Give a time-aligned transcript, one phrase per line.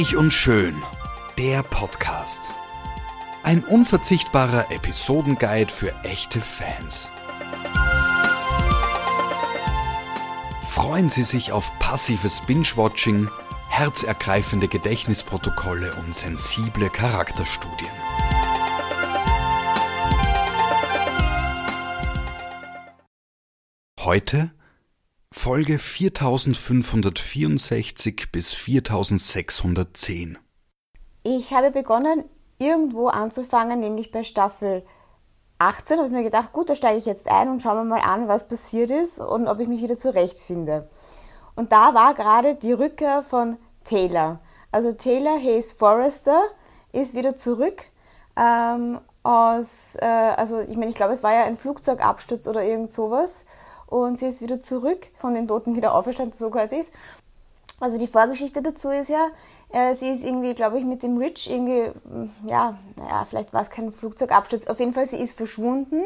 [0.00, 0.82] Reich und Schön,
[1.36, 2.40] der Podcast.
[3.42, 7.10] Ein unverzichtbarer Episodenguide für echte Fans.
[10.66, 13.28] Freuen Sie sich auf passives Binge-Watching,
[13.68, 17.90] herzergreifende Gedächtnisprotokolle und sensible Charakterstudien.
[23.98, 24.50] Heute
[25.32, 30.36] Folge 4564 bis 4610.
[31.22, 32.24] Ich habe begonnen,
[32.58, 34.82] irgendwo anzufangen, nämlich bei Staffel
[35.58, 35.98] 18.
[35.98, 38.26] Habe ich mir gedacht, gut, da steige ich jetzt ein und schauen wir mal an,
[38.26, 40.90] was passiert ist und ob ich mich wieder zurechtfinde.
[41.54, 44.40] Und da war gerade die Rückkehr von Taylor.
[44.72, 46.42] Also Taylor Hayes Forrester
[46.92, 47.84] ist wieder zurück
[48.36, 52.90] ähm, aus, äh, also ich meine, ich glaube, es war ja ein Flugzeugabsturz oder irgend
[52.90, 53.44] sowas
[53.90, 56.92] und sie ist wieder zurück, von den Toten wieder auferstanden, so sie ist.
[57.80, 59.28] Also die Vorgeschichte dazu ist ja,
[59.70, 63.62] äh, sie ist irgendwie, glaube ich, mit dem Rich irgendwie, mm, ja, naja, vielleicht war
[63.62, 66.02] es kein Flugzeugabsturz, auf jeden Fall, sie ist verschwunden,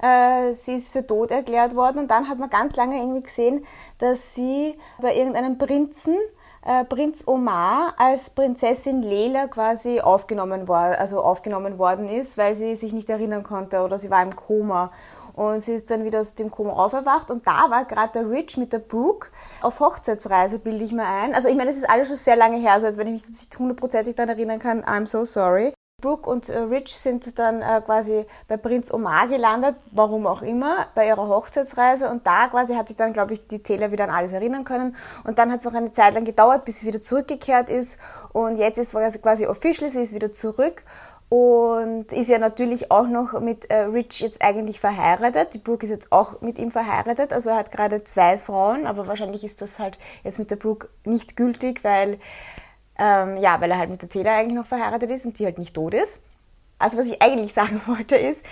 [0.00, 3.64] äh, sie ist für tot erklärt worden und dann hat man ganz lange irgendwie gesehen,
[3.98, 6.16] dass sie bei irgendeinem Prinzen,
[6.64, 12.74] äh, Prinz Omar als Prinzessin Lela quasi aufgenommen war, also aufgenommen worden ist, weil sie
[12.74, 14.90] sich nicht erinnern konnte oder sie war im Koma.
[15.34, 18.56] Und sie ist dann wieder aus dem Koma auferwacht und da war gerade der Rich
[18.56, 19.28] mit der Brooke
[19.60, 21.34] auf Hochzeitsreise, bilde ich mir ein.
[21.34, 23.28] Also ich meine, das ist alles schon sehr lange her, also als wenn ich mich
[23.28, 25.72] nicht hundertprozentig daran erinnern kann, I'm so sorry.
[26.02, 30.88] Brooke und äh, Rich sind dann äh, quasi bei Prinz Omar gelandet, warum auch immer,
[30.94, 32.10] bei ihrer Hochzeitsreise.
[32.10, 34.94] Und da quasi hat sich dann, glaube ich, die Taylor wieder an alles erinnern können.
[35.24, 37.98] Und dann hat es noch eine Zeit lang gedauert, bis sie wieder zurückgekehrt ist.
[38.32, 40.82] Und jetzt ist quasi, official, sie ist wieder zurück
[41.32, 45.54] und ist ja natürlich auch noch mit äh, Rich jetzt eigentlich verheiratet.
[45.54, 49.06] Die Brooke ist jetzt auch mit ihm verheiratet, also er hat gerade zwei Frauen, aber
[49.06, 52.18] wahrscheinlich ist das halt jetzt mit der Brooke nicht gültig, weil,
[52.98, 55.56] ähm, ja, weil er halt mit der Taylor eigentlich noch verheiratet ist und die halt
[55.56, 56.20] nicht tot ist.
[56.78, 58.44] Also was ich eigentlich sagen wollte ist,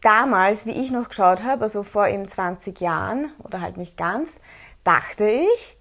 [0.00, 4.40] damals, wie ich noch geschaut habe, also vor eben 20 Jahren oder halt nicht ganz,
[4.82, 5.77] dachte ich,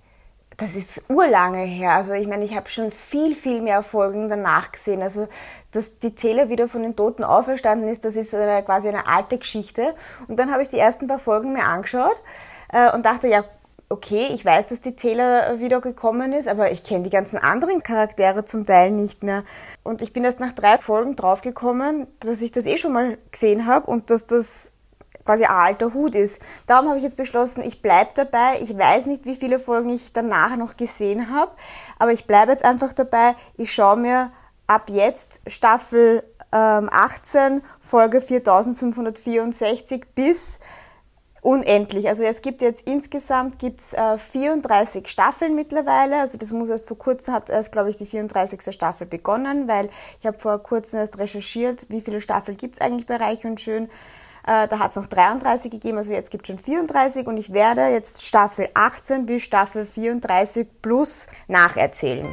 [0.57, 1.91] das ist urlange her.
[1.91, 5.03] Also ich meine, ich habe schon viel, viel mehr Folgen danach gesehen.
[5.03, 5.27] Also
[5.71, 9.37] dass die Taylor wieder von den Toten auferstanden ist, das ist eine, quasi eine alte
[9.37, 9.93] Geschichte.
[10.27, 12.19] Und dann habe ich die ersten paar Folgen mir angeschaut
[12.73, 13.45] äh, und dachte, ja,
[13.89, 17.83] okay, ich weiß, dass die Taylor wieder gekommen ist, aber ich kenne die ganzen anderen
[17.83, 19.43] Charaktere zum Teil nicht mehr.
[19.83, 23.65] Und ich bin erst nach drei Folgen draufgekommen, dass ich das eh schon mal gesehen
[23.65, 24.73] habe und dass das
[25.27, 26.41] quasi ein alter Hut ist.
[26.65, 28.59] Darum habe ich jetzt beschlossen, ich bleibe dabei.
[28.61, 31.51] Ich weiß nicht, wie viele Folgen ich danach noch gesehen habe,
[31.99, 33.35] aber ich bleibe jetzt einfach dabei.
[33.57, 34.31] Ich schaue mir
[34.65, 40.59] ab jetzt Staffel ähm, 18, Folge 4564 bis
[41.41, 42.07] unendlich.
[42.07, 46.19] Also es gibt jetzt insgesamt gibt's, äh, 34 Staffeln mittlerweile.
[46.19, 48.73] Also das muss erst vor kurzem, hat erst, glaube ich, die 34.
[48.73, 49.89] Staffel begonnen, weil
[50.19, 53.89] ich habe vor kurzem erst recherchiert, wie viele Staffeln gibt's eigentlich bei Reich und Schön.
[54.47, 57.53] Äh, da hat es noch 33 gegeben, also jetzt gibt es schon 34 und ich
[57.53, 62.27] werde jetzt Staffel 18 bis Staffel 34 plus nacherzählen.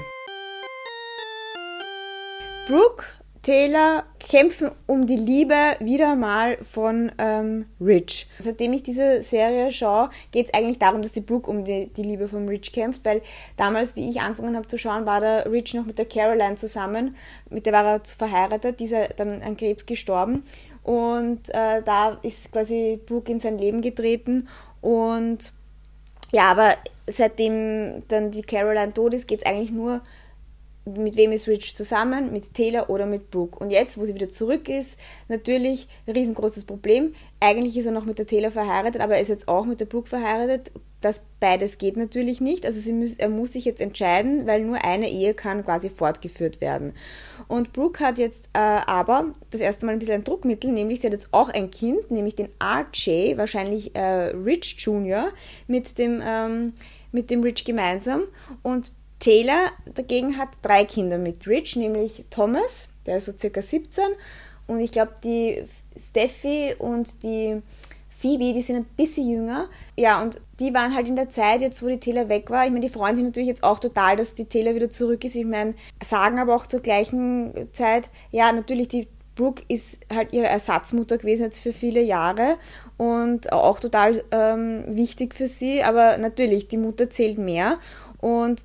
[2.69, 3.04] Brooke
[3.42, 8.28] Taylor kämpfen um die Liebe wieder mal von ähm, Rich.
[8.38, 12.04] Seitdem ich diese Serie schaue, geht es eigentlich darum, dass die Brooke um die, die
[12.04, 13.20] Liebe von Rich kämpft, weil
[13.58, 17.16] damals, wie ich angefangen habe zu schauen, war der Rich noch mit der Caroline zusammen,
[17.50, 20.44] mit der war er verheiratet, dieser dann an Krebs gestorben
[20.84, 24.49] und äh, da ist quasi Brooke in sein Leben getreten.
[24.83, 25.53] Und
[26.31, 30.03] ja, aber seitdem dann die Caroline tot ist, geht es eigentlich nur
[30.84, 32.33] mit wem ist Rich zusammen?
[32.33, 33.59] Mit Taylor oder mit Brooke.
[33.59, 37.15] Und jetzt, wo sie wieder zurück ist, natürlich ein riesengroßes Problem.
[37.41, 39.87] Eigentlich ist er noch mit der Taylor verheiratet, aber er ist jetzt auch mit der
[39.87, 40.73] Brooke verheiratet.
[41.00, 42.67] Das beides geht natürlich nicht.
[42.67, 46.93] Also muss, er muss sich jetzt entscheiden, weil nur eine Ehe kann quasi fortgeführt werden.
[47.49, 51.06] Und Brooke hat jetzt äh, aber das erste Mal ein bisschen ein Druckmittel, nämlich sie
[51.06, 55.32] hat jetzt auch ein Kind, nämlich den RJ, wahrscheinlich äh, Rich Jr.,
[55.67, 56.73] mit dem, ähm,
[57.12, 58.23] mit dem Rich gemeinsam.
[58.62, 58.93] Und
[59.25, 64.05] Taylor dagegen hat drei Kinder mit Rich, nämlich Thomas, der ist so circa 17,
[64.67, 65.65] und ich glaube, die
[65.97, 67.62] Steffi und die
[68.11, 69.69] Phoebe, die sind ein bisschen jünger.
[69.99, 72.65] Ja, und die waren halt in der Zeit, jetzt wo die Taylor weg war.
[72.65, 75.35] Ich meine, die freuen sich natürlich jetzt auch total, dass die Taylor wieder zurück ist.
[75.37, 80.47] Ich meine, sagen aber auch zur gleichen Zeit, ja, natürlich, die Brooke ist halt ihre
[80.47, 82.56] Ersatzmutter gewesen jetzt für viele Jahre
[82.99, 85.82] und auch total ähm, wichtig für sie.
[85.82, 87.79] Aber natürlich, die Mutter zählt mehr.
[88.19, 88.65] Und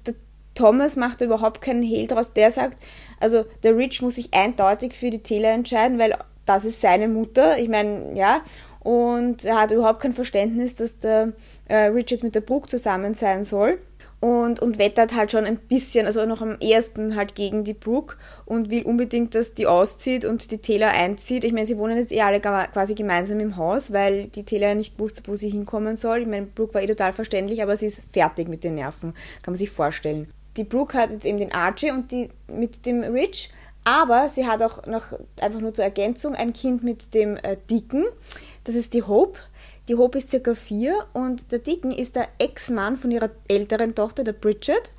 [0.60, 2.34] Thomas macht überhaupt keinen Hehl draus.
[2.34, 2.78] Der sagt,
[3.22, 6.14] also der Rich muss sich eindeutig für die Taylor entscheiden, weil
[6.46, 7.58] das ist seine Mutter.
[7.58, 8.42] Ich meine, ja.
[8.82, 11.32] Und er hat überhaupt kein Verständnis, dass der
[11.70, 13.80] äh, Rich jetzt mit der Brooke zusammen sein soll.
[14.20, 18.18] und, und wettert halt schon ein bisschen, also noch am ersten halt gegen die Brooke
[18.46, 21.46] und will unbedingt, dass die auszieht und die Taylor einzieht.
[21.46, 25.00] Ich meine, sie wohnen jetzt eh alle quasi gemeinsam im Haus, weil die Taylor nicht
[25.00, 26.20] wusste, wo sie hinkommen soll.
[26.20, 29.54] Ich meine, Brooke war eh total verständlich, aber sie ist fertig mit den Nerven, kann
[29.54, 30.28] man sich vorstellen.
[30.58, 33.50] Die Brooke hat jetzt eben den Archie und die mit dem Rich,
[33.84, 38.06] aber sie hat auch noch einfach nur zur Ergänzung ein Kind mit dem äh, Dicken.
[38.64, 39.40] Das ist die Hope.
[39.88, 44.24] Die Hope ist circa vier und der Dicken ist der Ex-Mann von ihrer älteren Tochter,
[44.24, 44.92] der Bridget.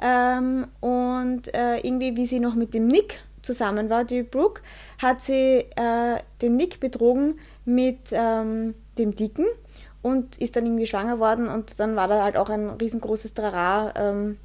[0.00, 4.62] Ähm, und äh, irgendwie, wie sie noch mit dem Nick zusammen war, die Brooke,
[5.02, 9.46] hat sie äh, den Nick betrogen mit ähm, dem Dicken
[10.00, 13.92] und ist dann irgendwie schwanger worden und dann war da halt auch ein riesengroßes Trara.
[13.96, 14.38] Ähm,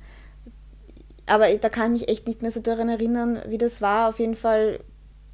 [1.25, 4.09] aber da kann ich mich echt nicht mehr so daran erinnern, wie das war.
[4.09, 4.79] Auf jeden Fall,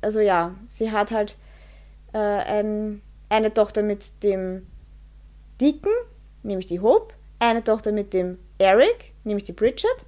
[0.01, 1.38] also ja, sie hat halt
[2.13, 4.65] äh, ein eine Tochter mit dem
[5.62, 5.91] Deacon,
[6.44, 10.06] nämlich die Hope, eine Tochter mit dem Eric, nämlich die Bridget,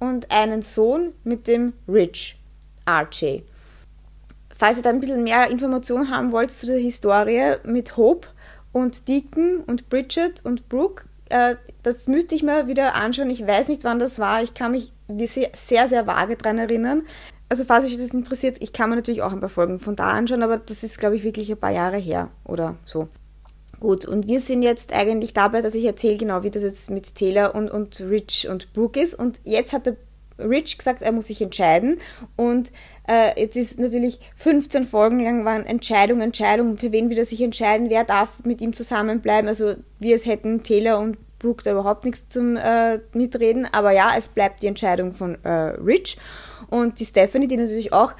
[0.00, 2.38] und einen Sohn mit dem Rich,
[2.84, 3.44] Archie.
[4.54, 8.28] Falls ihr da ein bisschen mehr Informationen haben wollt zu der Historie mit Hope
[8.72, 13.30] und Deacon und Bridget und Brooke, äh, das müsste ich mir wieder anschauen.
[13.30, 14.42] Ich weiß nicht, wann das war.
[14.42, 17.02] Ich kann mich sehr, sehr vage daran erinnern.
[17.48, 20.08] Also falls euch das interessiert, ich kann mir natürlich auch ein paar Folgen von da
[20.08, 23.08] anschauen, aber das ist, glaube ich, wirklich ein paar Jahre her oder so.
[23.80, 27.14] Gut, und wir sind jetzt eigentlich dabei, dass ich erzähle genau, wie das jetzt mit
[27.14, 29.14] Taylor und, und Rich und Brooke ist.
[29.14, 29.96] Und jetzt hat der
[30.38, 31.98] Rich gesagt, er muss sich entscheiden.
[32.36, 32.72] Und
[33.08, 37.90] äh, jetzt ist natürlich 15 Folgen lang waren Entscheidung, Entscheidung, für wen wieder sich entscheiden,
[37.90, 39.48] wer darf mit ihm zusammenbleiben.
[39.48, 43.68] Also wir es hätten Taylor und Brooke da überhaupt nichts zum äh, Mitreden.
[43.70, 46.16] Aber ja, es bleibt die Entscheidung von äh, Rich.
[46.70, 48.14] Und die Stephanie, die natürlich auch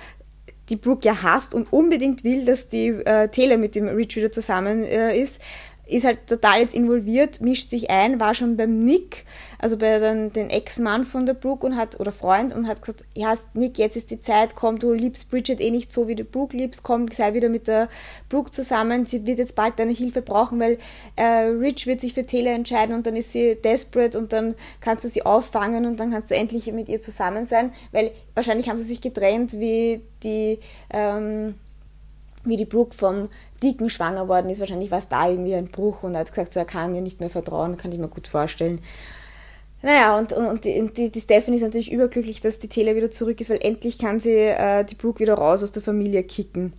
[0.68, 4.32] die Brooke ja hasst und unbedingt will, dass die äh, Taylor mit dem Rich wieder
[4.32, 5.40] zusammen äh, ist,
[5.86, 9.24] ist halt total jetzt involviert, mischt sich ein, war schon beim Nick,
[9.58, 13.04] also bei den, den Ex-Mann von der Brooke und hat, oder Freund und hat gesagt,
[13.14, 16.24] ja Nick, jetzt ist die Zeit, komm, du liebst Bridget eh nicht so, wie du
[16.24, 17.88] Brooke liebst, komm, sei wieder mit der
[18.28, 20.78] Brooke zusammen, sie wird jetzt bald deine Hilfe brauchen, weil
[21.16, 25.04] äh, Rich wird sich für Taylor entscheiden und dann ist sie desperate und dann kannst
[25.04, 28.78] du sie auffangen und dann kannst du endlich mit ihr zusammen sein, weil wahrscheinlich haben
[28.78, 30.58] sie sich getrennt, wie die
[30.90, 31.54] ähm,
[32.46, 33.28] wie die Brooke vom
[33.62, 36.52] Dicken schwanger worden ist, wahrscheinlich war es da irgendwie ein Bruch und er hat gesagt,
[36.52, 38.80] so, er kann ihr nicht mehr vertrauen, kann ich mir gut vorstellen.
[39.82, 43.40] Naja, und, und, die, die, die Stephanie ist natürlich überglücklich, dass die Taylor wieder zurück
[43.40, 46.72] ist, weil endlich kann sie äh, die Brooke wieder raus aus der Familie kicken.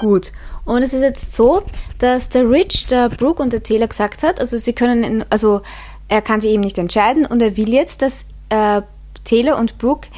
[0.00, 0.32] Gut,
[0.64, 1.62] und es ist jetzt so,
[1.98, 5.62] dass der Rich, der Brooke und der Taylor gesagt hat, also sie können, also
[6.08, 8.82] er kann sich eben nicht entscheiden und er will jetzt, dass äh,
[9.24, 10.08] Taylor und Brooke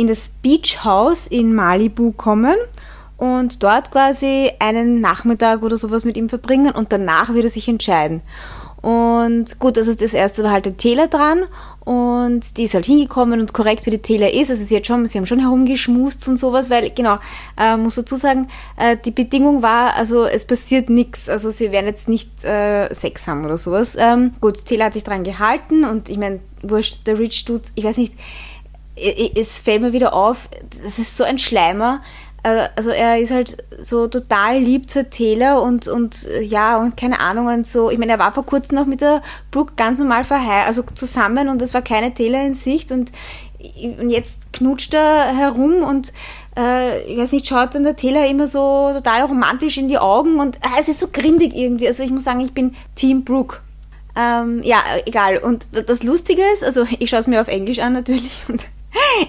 [0.00, 2.56] in das Beach House in Malibu kommen
[3.18, 7.68] und dort quasi einen Nachmittag oder sowas mit ihm verbringen und danach wird er sich
[7.68, 8.22] entscheiden.
[8.80, 11.42] Und gut, also das erste war halt der Taylor dran
[11.80, 14.48] und die ist halt hingekommen und korrekt wie die Taylor ist.
[14.48, 17.18] Also sie hat schon, sie haben schon herumgeschmust und sowas, weil genau,
[17.58, 18.48] äh, muss dazu sagen,
[18.78, 23.28] äh, die Bedingung war, also es passiert nichts, also sie werden jetzt nicht äh, Sex
[23.28, 23.96] haben oder sowas.
[23.98, 27.84] Ähm, gut, Taylor hat sich dran gehalten und ich meine, wurscht, der Rich tut, ich
[27.84, 28.14] weiß nicht,
[29.36, 30.48] es fällt mir wieder auf,
[30.84, 32.02] das ist so ein Schleimer.
[32.42, 37.20] Äh, also er ist halt so total lieb zur Taylor und, und ja, und keine
[37.20, 37.90] Ahnung und so.
[37.90, 41.48] Ich meine, er war vor kurzem noch mit der Brooke ganz normal verheiratet, also zusammen
[41.48, 43.10] und es war keine Taylor in Sicht und,
[43.98, 46.12] und jetzt knutscht er herum und
[46.56, 50.40] äh, ich weiß nicht, schaut dann der Taylor immer so total romantisch in die Augen
[50.40, 51.88] und äh, es ist so grindig irgendwie.
[51.88, 53.58] Also ich muss sagen, ich bin Team Brooke.
[54.16, 55.38] Ähm, ja, egal.
[55.38, 58.66] Und das Lustige ist, also ich schaue es mir auf Englisch an natürlich und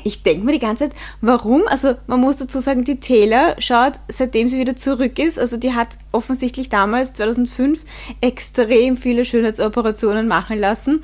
[0.03, 1.63] ich denke mir die ganze Zeit, warum?
[1.67, 5.73] Also man muss dazu sagen, die Taylor schaut, seitdem sie wieder zurück ist, also die
[5.73, 7.83] hat offensichtlich damals, 2005,
[8.21, 11.03] extrem viele Schönheitsoperationen machen lassen.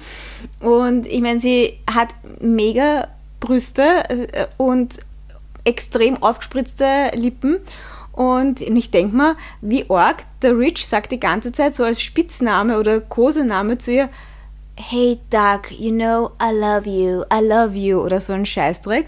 [0.59, 2.09] Und ich meine, sie hat
[2.39, 3.07] mega
[3.39, 4.97] Brüste äh, und
[5.63, 7.57] extrem aufgespritzte Lippen.
[8.13, 12.79] Und ich denke mir, wie arg, der Rich sagt die ganze Zeit so als Spitzname
[12.79, 14.09] oder Kosename zu ihr,
[14.77, 19.07] hey Doug, you know, I love you, I love you oder so ein Scheißdreck.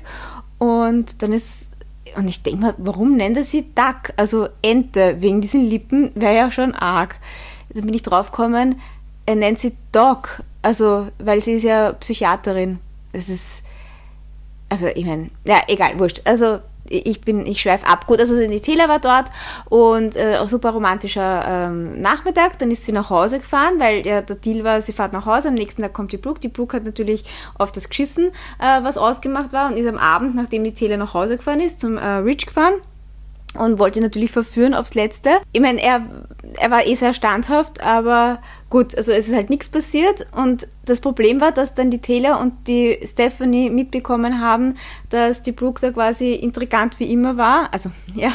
[0.58, 1.72] Und dann ist,
[2.16, 6.36] und ich denke mal, warum nennt er sie Duck, also Ente, wegen diesen Lippen, wäre
[6.36, 7.18] ja schon arg.
[7.74, 8.82] Dann bin ich draufgekommen,
[9.26, 12.80] er nennt sie Doc, also, weil sie ist ja Psychiaterin.
[13.14, 13.62] Das ist,
[14.70, 16.22] also ich meine, ja, egal, wurscht.
[16.26, 18.08] Also ich bin, ich schweife ab.
[18.08, 19.30] Gut, also die Taylor war dort
[19.70, 22.60] und äh, super romantischer ähm, Nachmittag.
[22.60, 25.50] Dann ist sie nach Hause gefahren, weil ja, der Deal war, sie fährt nach Hause,
[25.50, 26.40] am nächsten Tag kommt die Brooke.
[26.40, 27.24] Die Brooke hat natürlich
[27.58, 28.28] auf das Geschissen,
[28.60, 31.80] äh, was ausgemacht war und ist am Abend, nachdem die Taylor nach Hause gefahren ist,
[31.80, 32.74] zum äh, Rich gefahren
[33.58, 35.30] und wollte natürlich verführen aufs Letzte.
[35.54, 36.02] Ich meine, er
[36.58, 38.40] er war eh sehr standhaft, aber
[38.70, 42.40] gut, also es ist halt nichts passiert und das Problem war, dass dann die Taylor
[42.40, 44.76] und die Stephanie mitbekommen haben,
[45.10, 48.32] dass die Brooke da quasi intrigant wie immer war, also ja,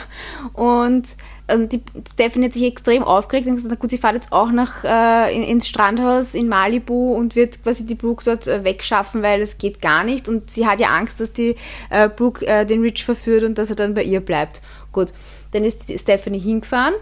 [0.53, 1.17] und,
[1.53, 4.83] und die Stephanie hat sich extrem aufgeregt und gesagt, gut, sie fährt jetzt auch nach,
[4.85, 9.41] äh, in, ins Strandhaus in Malibu und wird quasi die Brooke dort äh, wegschaffen, weil
[9.41, 10.29] es geht gar nicht.
[10.29, 11.57] Und sie hat ja Angst, dass die
[11.91, 14.63] äh, Brooke äh, den Rich verführt und dass er dann bei ihr bleibt.
[14.91, 15.13] Gut,
[15.53, 16.95] dann ist Stephanie hingefahren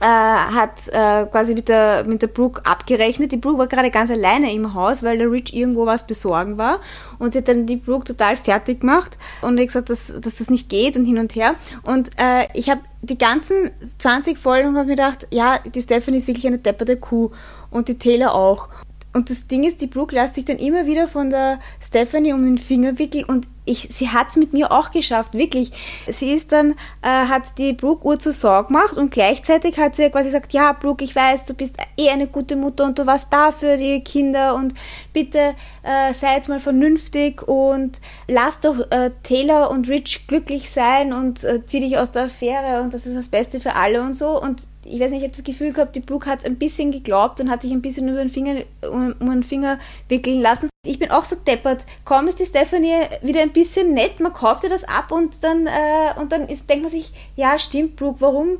[0.00, 3.32] äh, hat äh, quasi mit der, mit der Brooke abgerechnet.
[3.32, 6.80] Die Brooke war gerade ganz alleine im Haus, weil der Rich irgendwo was besorgen war.
[7.18, 10.50] Und sie hat dann die Brooke total fertig gemacht und hat gesagt, dass, dass das
[10.50, 11.54] nicht geht und hin und her.
[11.82, 16.26] Und äh, ich habe die ganzen 20 Folgen habe mir gedacht, ja, die Stephanie ist
[16.26, 17.30] wirklich eine depperte Kuh
[17.70, 18.68] und die Taylor auch.
[19.16, 22.44] Und das Ding ist, die Brooke lässt sich dann immer wieder von der Stephanie um
[22.44, 25.70] den Finger wickeln und ich, sie hat es mit mir auch geschafft, wirklich.
[26.06, 30.02] Sie ist dann, äh, hat die Brooke Uhr zur Sorge gemacht und gleichzeitig hat sie
[30.02, 33.06] ja quasi gesagt, ja Brooke, ich weiß, du bist eh eine gute Mutter und du
[33.06, 34.74] warst da für die Kinder und
[35.14, 41.14] bitte äh, sei jetzt mal vernünftig und lass doch äh, Taylor und Rich glücklich sein
[41.14, 44.14] und äh, zieh dich aus der Affäre und das ist das Beste für alle und
[44.14, 46.56] so und ich weiß nicht, ich habe das Gefühl gehabt, die Brooke hat es ein
[46.56, 49.78] bisschen geglaubt und hat sich ein bisschen über den Finger, um, um den Finger
[50.08, 50.68] wickeln lassen.
[50.84, 51.84] Ich bin auch so deppert.
[52.04, 55.66] Kaum ist die Stephanie wieder ein bisschen nett, man kauft ihr das ab und dann,
[55.66, 58.58] äh, und dann ist, denkt man sich, ja, stimmt, Brooke, warum,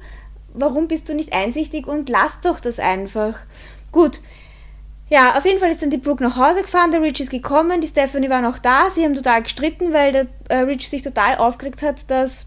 [0.53, 3.39] warum bist du nicht einsichtig und lass doch das einfach.
[3.93, 4.21] Gut.
[5.09, 7.81] Ja, auf jeden Fall ist dann die Brooke nach Hause gefahren, der Rich ist gekommen,
[7.81, 11.37] die Stephanie war noch da, sie haben total gestritten, weil der äh, Rich sich total
[11.37, 12.47] aufgeregt hat, dass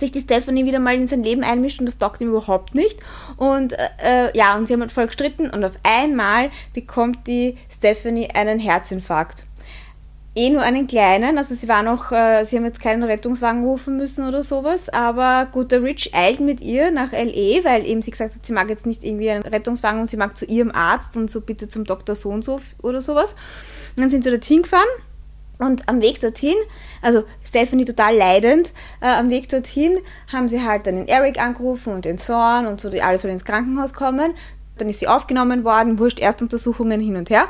[0.00, 3.00] sich die Stephanie wieder mal in sein Leben einmischt und das taugt ihm überhaupt nicht.
[3.36, 7.56] Und äh, äh, ja, und sie haben halt voll gestritten und auf einmal bekommt die
[7.70, 9.46] Stephanie einen Herzinfarkt.
[10.34, 13.96] Eh nur einen kleinen, also sie war noch, äh, sie haben jetzt keinen Rettungswagen rufen
[13.96, 18.12] müssen oder sowas, aber gut, der Rich eilt mit ihr nach LE, weil eben sie
[18.12, 21.16] gesagt hat, sie mag jetzt nicht irgendwie einen Rettungswagen und sie mag zu ihrem Arzt
[21.16, 23.34] und so bitte zum Doktor so und so oder sowas.
[23.96, 24.86] Und dann sind sie dorthin gefahren
[25.58, 26.56] und am Weg dorthin,
[27.02, 29.98] also Stephanie total leidend, äh, am Weg dorthin
[30.32, 33.34] haben sie halt dann den Eric angerufen und den Zorn und so, die alle sollen
[33.34, 34.34] ins Krankenhaus kommen.
[34.76, 37.46] Dann ist sie aufgenommen worden, wurscht, Erstuntersuchungen hin und her.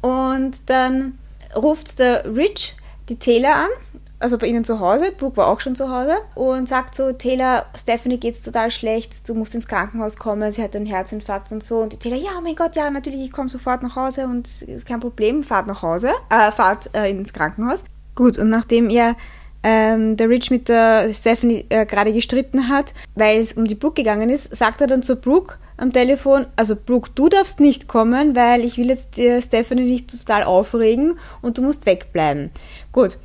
[0.00, 1.18] Und dann
[1.54, 2.76] ruft der Rich
[3.08, 3.68] die Taylor an
[4.18, 7.66] also bei ihnen zu Hause, Brooke war auch schon zu Hause und sagt so, Taylor,
[7.76, 11.80] Stephanie geht's total schlecht, du musst ins Krankenhaus kommen, sie hat einen Herzinfarkt und so.
[11.80, 14.62] Und die Taylor, ja, oh mein Gott, ja, natürlich, ich komme sofort nach Hause und
[14.62, 17.84] ist kein Problem, fahrt nach Hause, äh, fahrt äh, ins Krankenhaus.
[18.14, 19.16] Gut, und nachdem ihr
[19.62, 24.02] ähm, der Rich mit der Stephanie äh, gerade gestritten hat, weil es um die Brooke
[24.02, 28.34] gegangen ist, sagt er dann zu Brooke am Telefon, also Brooke, du darfst nicht kommen,
[28.34, 32.50] weil ich will jetzt äh, Stephanie nicht total aufregen und du musst wegbleiben.
[32.92, 33.18] Gut.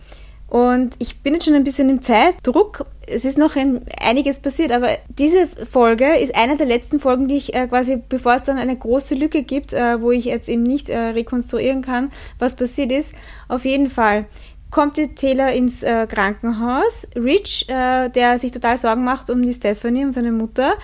[0.52, 2.86] Und ich bin jetzt schon ein bisschen im Zeitdruck.
[3.08, 7.38] Es ist noch ein, einiges passiert, aber diese Folge ist eine der letzten Folgen, die
[7.38, 10.64] ich äh, quasi, bevor es dann eine große Lücke gibt, äh, wo ich jetzt eben
[10.64, 13.14] nicht äh, rekonstruieren kann, was passiert ist.
[13.48, 14.26] Auf jeden Fall
[14.72, 17.08] kommt die Taylor ins äh, Krankenhaus.
[17.16, 20.76] Rich, äh, der sich total Sorgen macht um die Stephanie, um seine Mutter,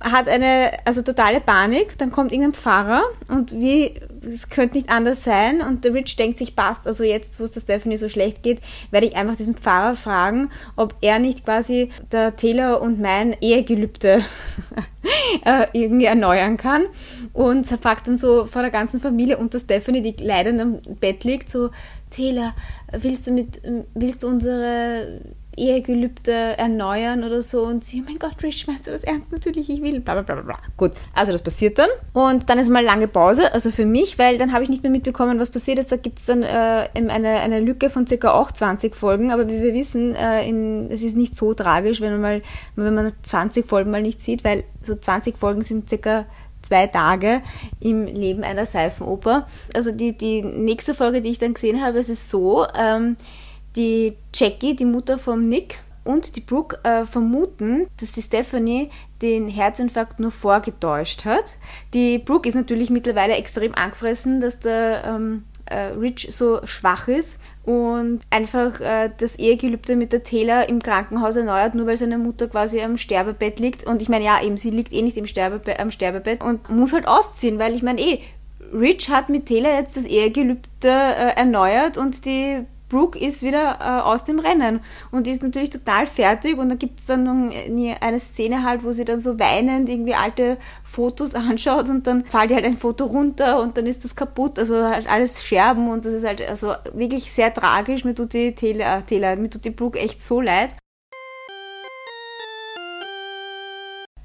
[0.00, 1.96] hat eine, also totale Panik.
[1.98, 5.62] Dann kommt irgendein Pfarrer und wie, es könnte nicht anders sein.
[5.62, 8.60] Und der Rich denkt sich, passt, also jetzt, wo es der Stephanie so schlecht geht,
[8.90, 14.24] werde ich einfach diesen Pfarrer fragen, ob er nicht quasi der Taylor und mein Ehegelübde
[15.44, 16.86] äh, irgendwie erneuern kann.
[17.32, 20.80] Und er fragt dann so vor der ganzen Familie und der Stephanie, die leidend am
[20.98, 21.70] Bett liegt, so,
[22.10, 22.54] Taylor,
[22.92, 23.60] willst du mit,
[23.94, 25.20] willst du unsere
[25.58, 29.32] Ehegelübde erneuern oder so und sie, oh mein Gott, Rich, meinst du das ernst?
[29.32, 30.58] Natürlich, ich will, bla bla bla bla.
[30.76, 34.38] Gut, also das passiert dann und dann ist mal lange Pause, also für mich, weil
[34.38, 35.90] dann habe ich nicht mehr mitbekommen, was passiert ist.
[35.90, 39.60] Da gibt es dann äh, eine, eine Lücke von circa auch 20 Folgen, aber wie
[39.60, 42.42] wir wissen, äh, in, es ist nicht so tragisch, wenn man mal,
[42.76, 46.26] wenn man 20 Folgen mal nicht sieht, weil so 20 Folgen sind circa
[46.62, 47.42] zwei Tage
[47.80, 49.46] im Leben einer Seifenoper.
[49.74, 53.16] Also die, die nächste Folge, die ich dann gesehen habe, es ist so, ähm,
[53.76, 59.48] die Jackie, die Mutter von Nick und die Brooke äh, vermuten, dass die Stephanie den
[59.48, 61.56] Herzinfarkt nur vorgetäuscht hat.
[61.92, 67.40] Die Brooke ist natürlich mittlerweile extrem angefressen, dass der ähm, äh, Rich so schwach ist
[67.64, 72.48] und einfach äh, das Ehegelübde mit der Taylor im Krankenhaus erneuert, nur weil seine Mutter
[72.48, 73.86] quasi am Sterbebett liegt.
[73.86, 76.92] Und ich meine, ja, eben, sie liegt eh nicht im Sterbebe am Sterbebett und muss
[76.92, 78.20] halt ausziehen, weil ich meine, eh,
[78.72, 84.02] Rich hat mit Taylor jetzt das Ehegelübde äh, erneuert und die Brooke ist wieder äh,
[84.02, 84.80] aus dem Rennen
[85.10, 87.52] und die ist natürlich total fertig und dann gibt es dann
[88.00, 92.50] eine Szene halt, wo sie dann so weinend irgendwie alte Fotos anschaut und dann fällt
[92.50, 96.04] ihr halt ein Foto runter und dann ist das kaputt, also halt alles Scherben und
[96.04, 99.64] das ist halt also wirklich sehr tragisch, mir tut die Taylor, äh, Taylor mir tut
[99.64, 100.74] die Brooke echt so leid.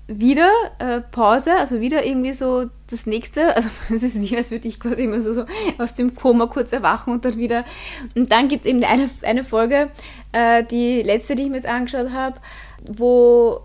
[0.08, 4.68] Wieder äh, Pause, also wieder irgendwie so das nächste, also es ist wie, als würde
[4.68, 5.46] ich quasi immer so, so
[5.78, 7.64] aus dem Koma kurz erwachen und dann wieder.
[8.16, 9.90] Und dann gibt es eben eine, eine Folge,
[10.32, 12.40] äh, die letzte, die ich mir jetzt angeschaut habe,
[12.86, 13.62] wo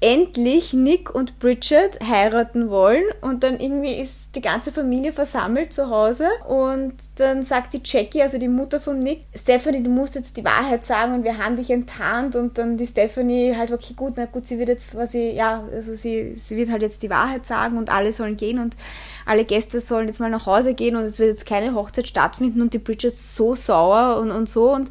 [0.00, 5.88] endlich Nick und Bridget heiraten wollen und dann irgendwie ist die ganze Familie versammelt zu
[5.88, 10.36] Hause und dann sagt die Jackie, also die Mutter von Nick, Stephanie, du musst jetzt
[10.36, 14.14] die Wahrheit sagen und wir haben dich enttarnt und dann die Stephanie halt, okay, gut,
[14.16, 17.46] na gut, sie wird jetzt quasi, ja, also sie, sie wird halt jetzt die Wahrheit
[17.46, 18.76] sagen und alle sollen gehen und
[19.24, 22.60] alle Gäste sollen jetzt mal nach Hause gehen und es wird jetzt keine Hochzeit stattfinden
[22.60, 24.90] und die Bridget so sauer und, und so und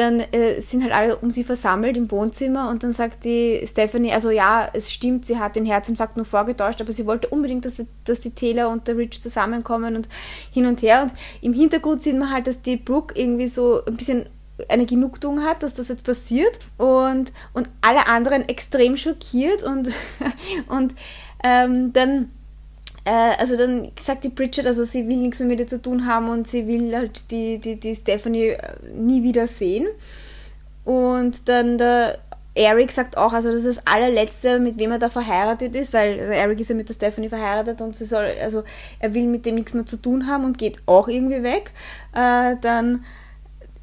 [0.00, 4.12] dann äh, sind halt alle um sie versammelt im Wohnzimmer und dann sagt die Stephanie,
[4.12, 7.82] also ja, es stimmt, sie hat den Herzinfarkt nur vorgetäuscht, aber sie wollte unbedingt, dass,
[8.04, 10.08] dass die Taylor und der Rich zusammenkommen und
[10.50, 11.02] hin und her.
[11.02, 14.26] Und im Hintergrund sieht man halt, dass die Brooke irgendwie so ein bisschen
[14.68, 19.88] eine Genugtuung hat, dass das jetzt passiert und, und alle anderen extrem schockiert und,
[20.68, 20.94] und
[21.42, 22.30] ähm, dann
[23.10, 26.06] äh, also dann sagt die Bridget, also sie will nichts mehr mit ihr zu tun
[26.06, 29.88] haben und sie will halt die, die, die Stephanie äh, nie wieder sehen.
[30.84, 32.20] Und dann der
[32.54, 36.20] Eric sagt auch, also das ist das allerletzte, mit wem er da verheiratet ist, weil
[36.20, 38.62] also Eric ist ja mit der Stephanie verheiratet und sie soll, also
[39.00, 41.72] er will mit dem nichts mehr zu tun haben und geht auch irgendwie weg.
[42.14, 43.04] Äh, dann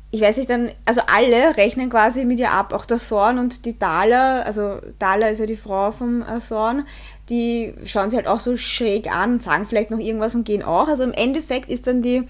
[0.10, 3.66] ich weiß nicht, dann, also alle rechnen quasi mit ihr ab, auch der Sorn und
[3.66, 6.86] die Dala, also Dala ist ja die Frau vom äh, Sorn,
[7.30, 10.64] die schauen sie halt auch so schräg an und sagen vielleicht noch irgendwas und gehen
[10.64, 10.88] auch.
[10.88, 12.24] Also im Endeffekt ist dann die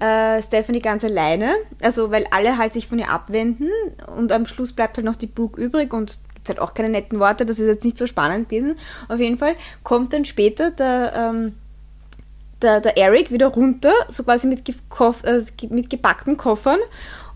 [0.00, 3.70] äh, Stephanie ganz alleine, also weil alle halt sich von ihr abwenden
[4.16, 7.20] und am Schluss bleibt halt noch die Brooke übrig und gibt halt auch keine netten
[7.20, 8.76] Worte, das ist jetzt nicht so spannend gewesen.
[9.08, 11.54] Auf jeden Fall kommt dann später der, ähm,
[12.60, 16.80] der, der Eric wieder runter, so quasi mit, gekoff, äh, mit gepackten Koffern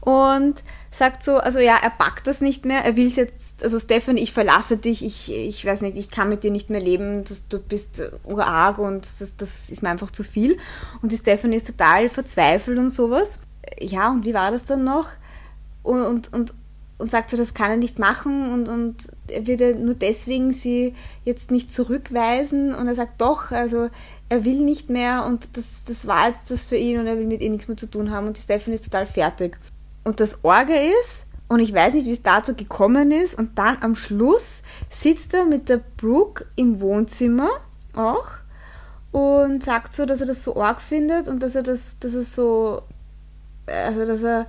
[0.00, 3.78] und sagt so, also ja, er packt das nicht mehr, er will es jetzt, also
[3.78, 7.24] Stefan, ich verlasse dich, ich, ich weiß nicht, ich kann mit dir nicht mehr leben,
[7.24, 10.56] das, du bist urarg und das, das ist mir einfach zu viel.
[11.02, 13.40] Und die Stefan ist total verzweifelt und sowas.
[13.80, 15.08] Ja, und wie war das dann noch?
[15.82, 16.54] Und, und, und,
[16.96, 18.96] und sagt so, das kann er nicht machen und, und
[19.28, 23.88] er wird ja nur deswegen sie jetzt nicht zurückweisen und er sagt doch, also
[24.28, 27.26] er will nicht mehr und das, das war jetzt das für ihn und er will
[27.26, 29.58] mit ihr nichts mehr zu tun haben und die Stefan ist total fertig.
[30.04, 33.78] Und das Orge ist, und ich weiß nicht, wie es dazu gekommen ist, und dann
[33.80, 37.48] am Schluss sitzt er mit der Brooke im Wohnzimmer
[37.94, 38.28] auch
[39.12, 42.22] und sagt so, dass er das so arg findet und dass er das, dass er
[42.22, 42.82] so,
[43.66, 44.46] also dass er,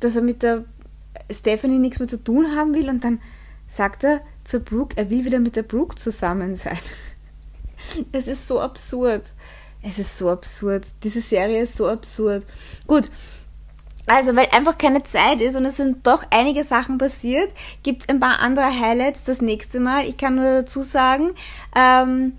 [0.00, 0.64] dass er mit der
[1.30, 3.20] Stephanie nichts mehr zu tun haben will und dann
[3.66, 6.78] sagt er zur Brooke, er will wieder mit der Brooke zusammen sein.
[8.10, 9.30] Es ist so absurd.
[9.82, 10.84] Es ist so absurd.
[11.04, 12.44] Diese Serie ist so absurd.
[12.88, 13.08] Gut,
[14.08, 18.08] also, weil einfach keine Zeit ist und es sind doch einige Sachen passiert, gibt es
[18.08, 20.08] ein paar andere Highlights das nächste Mal.
[20.08, 21.30] Ich kann nur dazu sagen,
[21.76, 22.38] ähm,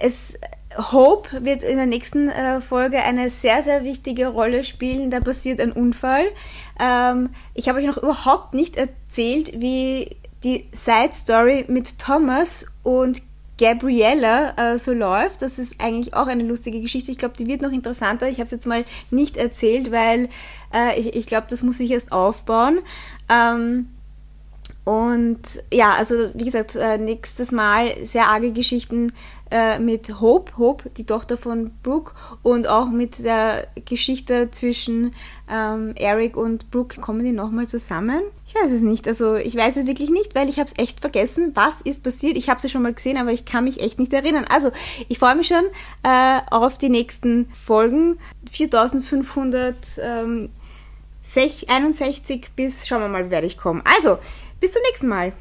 [0.00, 0.34] es,
[0.76, 5.10] Hope wird in der nächsten äh, Folge eine sehr, sehr wichtige Rolle spielen.
[5.10, 6.26] Da passiert ein Unfall.
[6.78, 13.22] Ähm, ich habe euch noch überhaupt nicht erzählt, wie die Side Story mit Thomas und
[13.60, 15.42] Gabriella äh, so läuft.
[15.42, 17.10] Das ist eigentlich auch eine lustige Geschichte.
[17.10, 18.28] Ich glaube, die wird noch interessanter.
[18.28, 20.30] Ich habe es jetzt mal nicht erzählt, weil
[20.72, 22.78] äh, ich, ich glaube, das muss ich erst aufbauen.
[23.28, 23.88] Ähm,
[24.84, 29.12] und ja, also wie gesagt, äh, nächstes Mal sehr arge Geschichten
[29.50, 35.14] äh, mit Hope, Hope, die Tochter von Brooke, und auch mit der Geschichte zwischen
[35.50, 37.00] ähm, Eric und Brooke.
[37.00, 38.22] Kommen die nochmal zusammen?
[38.50, 39.06] Ich weiß es nicht.
[39.06, 41.52] Also ich weiß es wirklich nicht, weil ich habe es echt vergessen.
[41.54, 42.36] Was ist passiert?
[42.36, 44.44] Ich habe sie schon mal gesehen, aber ich kann mich echt nicht erinnern.
[44.48, 44.72] Also
[45.08, 45.66] ich freue mich schon
[46.02, 48.18] äh, auf die nächsten Folgen.
[48.50, 50.48] 4500 ähm,
[51.22, 53.82] 61 bis, schauen wir mal, wie werde ich kommen.
[53.84, 54.18] Also,
[54.58, 55.32] bis zum nächsten Mal.